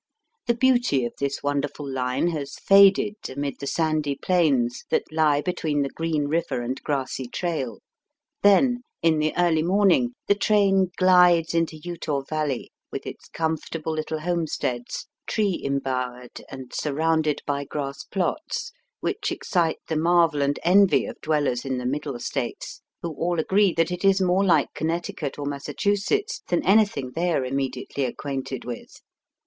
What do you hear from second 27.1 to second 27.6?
they are